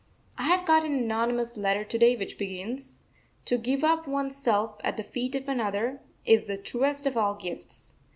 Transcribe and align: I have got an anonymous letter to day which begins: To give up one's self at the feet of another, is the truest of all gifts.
I 0.35 0.47
have 0.47 0.65
got 0.65 0.83
an 0.83 0.95
anonymous 0.95 1.57
letter 1.57 1.83
to 1.83 1.97
day 1.99 2.15
which 2.15 2.39
begins: 2.39 2.97
To 3.45 3.55
give 3.59 3.83
up 3.83 4.07
one's 4.07 4.35
self 4.35 4.81
at 4.83 4.97
the 4.97 5.03
feet 5.03 5.35
of 5.35 5.47
another, 5.47 6.01
is 6.25 6.47
the 6.47 6.57
truest 6.57 7.05
of 7.05 7.15
all 7.17 7.35
gifts. 7.35 7.93